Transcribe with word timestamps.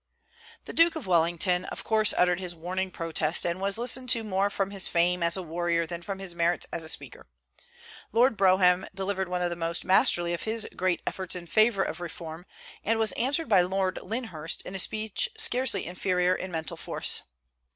The 0.65 0.73
Duke 0.73 0.95
of 0.95 1.05
Wellington 1.05 1.65
of 1.65 1.83
course 1.83 2.11
uttered 2.17 2.39
his 2.39 2.55
warning 2.55 2.89
protest, 2.89 3.45
and 3.45 3.61
was 3.61 3.77
listened 3.77 4.09
to 4.09 4.23
more 4.23 4.49
from 4.49 4.71
his 4.71 4.87
fame 4.87 5.21
as 5.21 5.37
a 5.37 5.43
warrior 5.43 5.85
than 5.85 6.01
from 6.01 6.17
his 6.17 6.33
merits 6.33 6.65
as 6.73 6.83
a 6.83 6.89
speaker. 6.89 7.27
Lord 8.11 8.35
Brougham 8.35 8.87
delivered 8.95 9.29
one 9.29 9.43
of 9.43 9.51
the 9.51 9.55
most 9.55 9.85
masterly 9.85 10.33
of 10.33 10.41
his 10.41 10.67
great 10.75 11.03
efforts 11.05 11.35
in 11.35 11.45
favor 11.45 11.83
of 11.83 11.99
reform, 11.99 12.47
and 12.83 12.97
was 12.97 13.11
answered 13.11 13.47
by 13.47 13.61
Lord 13.61 13.99
Lyndhurst 14.01 14.63
in 14.63 14.73
a 14.73 14.79
speech 14.79 15.29
scarcely 15.37 15.85
inferior 15.85 16.33
in 16.33 16.51
mental 16.51 16.77
force. 16.77 17.21